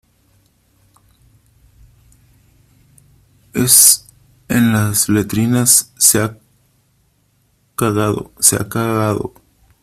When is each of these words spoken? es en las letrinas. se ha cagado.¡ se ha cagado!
es 3.63 4.07
en 4.47 4.73
las 4.73 5.09
letrinas. 5.09 5.93
se 5.95 6.23
ha 6.23 6.39
cagado.¡ 7.75 8.31
se 8.39 8.55
ha 8.55 8.67
cagado! 8.67 9.35